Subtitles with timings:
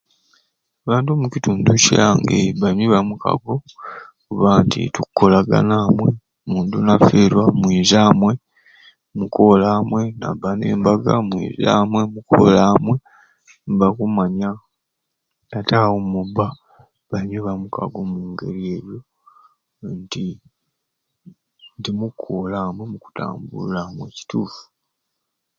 [0.85, 3.53] Abantu omukitundu kyange banywi bamukago
[4.25, 11.69] kuba nti tukolagana amwei, omuntu nafirwa mwiza amwei nimuba amwei nimukora amwei naba nembaga mwiza
[11.81, 13.03] amwei nimukora amwei
[13.65, 14.49] nibakumanya
[15.57, 16.47] ati awo mubba
[17.09, 18.97] banywi bamukago omungeri eyo
[19.97, 20.25] nti
[21.77, 24.63] nti mukora amwei mukutambura amwei kituffu.